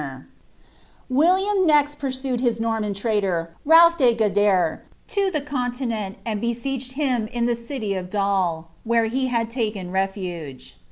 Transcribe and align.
^^ 0.01 0.25
William 1.09 1.67
next 1.67 1.99
pursued 1.99 2.39
hig 2.41 2.59
Norman 2.59 2.91
irnitnr, 2.95 3.49
Ralph 3.65 3.99
Je 3.99 4.15
Gtiader, 4.15 4.79
to 5.09 5.29
Uie 5.31 5.45
cnntinenl, 5.45 6.15
and 6.25 6.41
besie^ 6.41 6.91
him 6.93 7.29
iu 7.31 7.45
the 7.45 7.55
cily 7.55 7.93
of 7.93 8.09
Dol, 8.09 8.69
where 8.83 9.05
he 9.05 9.27
had 9.27 9.51
taken 9.51 9.91
refiigc. 9.91 10.73